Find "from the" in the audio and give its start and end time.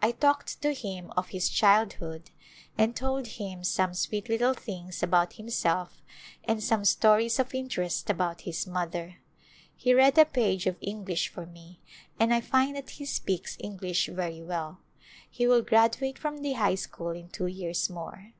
16.18-16.54